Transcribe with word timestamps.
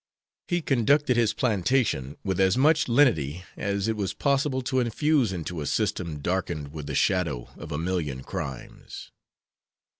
He 0.47 0.63
conducted 0.63 1.15
his 1.15 1.31
plantation 1.35 2.17
with 2.23 2.39
as 2.39 2.57
much 2.57 2.87
lenity 2.87 3.43
as 3.55 3.87
it 3.87 3.95
was 3.95 4.15
possible 4.15 4.63
to 4.63 4.79
infuse 4.79 5.31
into 5.31 5.61
a 5.61 5.67
system 5.67 6.21
darkened 6.23 6.69
with 6.73 6.87
the 6.87 6.95
shadow 6.95 7.49
of 7.55 7.71
a 7.71 7.77
million 7.77 8.23
crimes. 8.23 9.11